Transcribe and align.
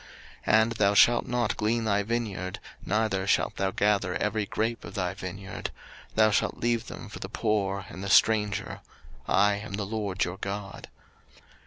03:019:010 0.47 0.61
And 0.63 0.71
thou 0.71 0.93
shalt 0.95 1.27
not 1.27 1.57
glean 1.57 1.83
thy 1.83 2.01
vineyard, 2.01 2.57
neither 2.83 3.27
shalt 3.27 3.57
thou 3.57 3.69
gather 3.69 4.15
every 4.15 4.47
grape 4.47 4.83
of 4.83 4.95
thy 4.95 5.13
vineyard; 5.13 5.69
thou 6.15 6.31
shalt 6.31 6.57
leave 6.57 6.87
them 6.87 7.07
for 7.07 7.19
the 7.19 7.29
poor 7.29 7.85
and 7.87 8.09
stranger: 8.09 8.79
I 9.27 9.57
am 9.57 9.73
the 9.73 9.85
LORD 9.85 10.23
your 10.23 10.37
God. 10.37 10.87